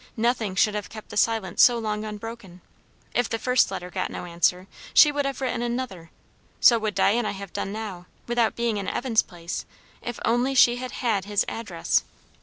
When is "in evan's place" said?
8.77-9.63